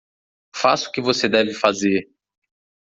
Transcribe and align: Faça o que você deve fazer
Faça 0.55 0.89
o 0.89 0.91
que 0.91 0.99
você 0.99 1.29
deve 1.29 1.53
fazer 1.53 2.09